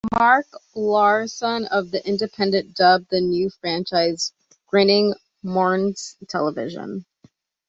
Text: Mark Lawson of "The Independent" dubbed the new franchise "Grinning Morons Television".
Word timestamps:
Mark 0.17 0.47
Lawson 0.75 1.65
of 1.67 1.91
"The 1.91 2.03
Independent" 2.07 2.73
dubbed 2.73 3.11
the 3.11 3.21
new 3.21 3.51
franchise 3.51 4.31
"Grinning 4.65 5.13
Morons 5.43 6.15
Television". 6.27 7.05